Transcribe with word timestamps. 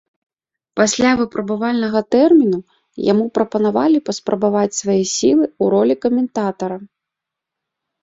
Пасля 0.79 1.11
выпрабавальнага 1.19 1.99
тэрміну 2.15 2.59
яму 3.11 3.25
прапанавалі 3.37 3.99
паспрабаваць 4.11 4.67
свае 4.81 4.99
сілы 5.15 5.45
ў 5.53 5.65
ролі 5.79 5.95
каментатара. 6.11 6.77